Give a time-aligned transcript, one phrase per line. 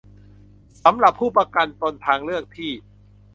[0.83, 2.71] สำหรับผู้ประกันตนทางเลือกที่